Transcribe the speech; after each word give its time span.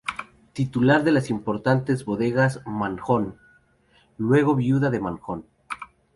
Titular 0.53 1.03
de 1.03 1.11
las 1.11 1.29
importantes 1.29 2.05
bodegas 2.05 2.65
Manjón, 2.65 3.37
Luego 4.17 4.55
Viuda 4.55 4.89
de 4.89 4.99
Manjón. 4.99 5.45